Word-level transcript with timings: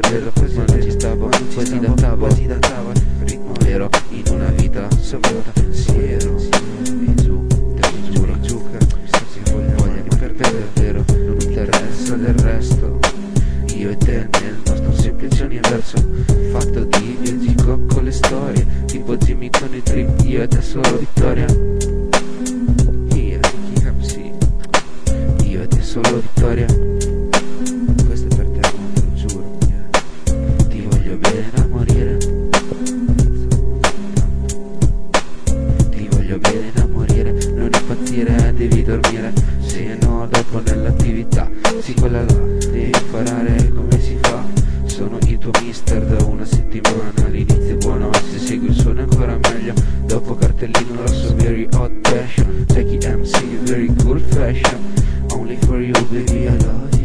arreso 0.00 0.32
Ma 0.54 0.64
non 0.66 0.82
ci 0.82 0.90
stavo, 0.90 1.28
quasi 1.54 2.46
da 2.46 2.58
cavo 2.58 2.92
Ritmo 3.24 3.52
vero 3.60 3.88
in 4.10 4.24
una 4.28 4.50
vita 4.50 4.88
sopra 5.00 5.52
Siero 5.70 6.36
e 6.36 7.14
giù, 7.16 7.46
te 7.46 7.80
lo 7.80 8.10
giuro 8.10 8.40
Giù 8.40 8.62
che 8.70 9.52
mi 9.52 9.72
voglia 9.74 10.00
di 10.00 10.16
perdere 10.16 10.70
davvero 10.74 11.04
Non 11.08 11.36
interessa 11.40 12.14
del 12.14 12.34
resto. 12.34 12.98
Io 13.74 13.90
e 13.90 13.96
te 13.96 14.28
nel 14.40 14.60
nostro 14.64 14.92
semplice 15.00 15.44
universo 15.44 15.96
Fatto 16.50 16.84
di 16.84 17.16
viaggi 17.20 17.54
con 17.54 18.02
le 18.02 18.10
storie 18.10 18.66
Tipo 18.86 19.16
Jimmy 19.16 19.50
con 19.50 19.72
i 19.74 19.82
trip 19.82 20.22
Io 20.24 20.42
e 20.42 20.48
te 20.48 20.60
solo 20.60 20.98
vittoria. 20.98 21.46
Io 25.44 25.62
e 25.62 25.66
te 25.66 25.82
solo 25.82 26.20
vittoria 26.20 26.97
dormire. 38.88 39.32
Se 39.60 39.98
no 40.00 40.26
dopo 40.30 40.60
nell'attività 40.60 41.50
Sì 41.80 41.92
quella 41.94 42.22
là, 42.22 42.32
devi 42.32 42.90
imparare 42.94 43.70
come 43.74 44.00
si 44.00 44.16
fa. 44.22 44.42
Sono 44.86 45.18
il 45.26 45.36
tuo 45.36 45.50
mister 45.62 46.02
da 46.04 46.24
una 46.24 46.44
settimana 46.46 47.28
L'inizio 47.28 47.74
è 47.74 47.76
buono 47.76 48.10
se 48.14 48.38
segui 48.38 48.68
il 48.68 48.74
suono 48.74 49.00
è 49.00 49.02
ancora 49.02 49.36
meglio. 49.36 49.74
Dopo 50.06 50.34
cartellino 50.34 51.02
rosso 51.02 51.34
very 51.36 51.68
hot 51.74 51.92
passion 52.00 52.64
Jackie 52.66 52.98
MC 52.98 53.62
very 53.64 53.92
cool 54.02 54.18
fashion. 54.20 54.80
Only 55.32 55.58
for 55.66 55.80
you 55.80 55.92
baby 56.08 56.46
I 56.46 56.56
love 56.56 56.88
you 56.92 56.97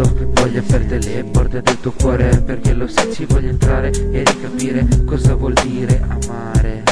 parto 0.00 0.30
Voglio 0.32 0.60
aperte 0.60 0.98
le 0.98 1.24
porte 1.24 1.62
del 1.62 1.80
tuo 1.80 1.92
cuore 1.92 2.40
Perché 2.40 2.72
lo 2.72 2.86
sai 2.86 3.12
ci 3.12 3.24
voglio 3.26 3.50
entrare 3.50 3.90
E 3.90 4.22
ricapire 4.24 4.86
cosa 5.04 5.34
vuol 5.34 5.52
dire 5.54 6.00
amare. 6.06 6.82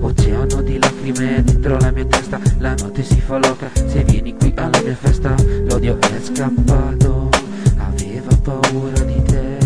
Oceano 0.00 0.62
di 0.62 0.78
lacrime 0.78 1.42
dentro 1.42 1.78
la 1.78 1.90
mia 1.90 2.04
testa 2.04 2.40
La 2.58 2.74
notte 2.74 3.02
si 3.02 3.20
fa 3.20 3.38
loca 3.38 3.68
se 3.74 4.04
vieni 4.04 4.36
qui 4.36 4.52
alla 4.56 4.80
mia 4.82 4.94
festa 4.94 5.34
L'odio 5.68 5.98
è 5.98 6.20
scappato, 6.20 7.28
aveva 7.76 8.36
paura 8.42 9.00
di 9.00 9.22
te 9.22 9.58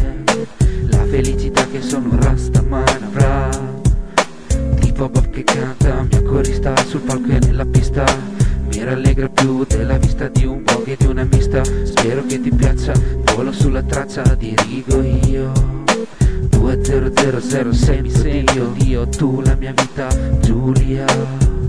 La 0.88 1.04
felicità 1.04 1.66
che 1.66 1.82
sono 1.82 2.10
un 2.10 2.20
rastaman 2.22 3.02
avrà 3.02 3.48
Tipo 4.80 5.08
Bob 5.08 5.30
che 5.30 5.44
canta, 5.44 6.06
mia 6.10 6.22
corista 6.22 6.74
sul 6.86 7.00
palco 7.00 7.30
e 7.30 7.38
nella 7.40 7.66
pista 7.66 8.04
Mi 8.68 8.82
rallegra 8.82 9.28
più 9.28 9.64
della 9.66 9.98
vista 9.98 10.28
di 10.28 10.46
un 10.46 10.62
po' 10.62 10.79
che 10.90 11.04
di 11.04 11.06
una 11.06 11.24
mista 11.24 11.62
Spero 11.84 12.24
che 12.26 12.40
ti 12.40 12.50
piaccia, 12.50 12.92
volo 13.34 13.52
sulla 13.52 13.82
traccia, 13.82 14.22
dirigo 14.34 15.02
io. 15.02 15.52
20006 16.48 18.02
mi 18.02 18.10
sei 18.10 18.44
io, 18.54 18.72
Dio, 18.76 19.08
tu 19.08 19.40
la 19.40 19.54
mia 19.54 19.72
vita, 19.72 20.08
Giulia 20.40 21.59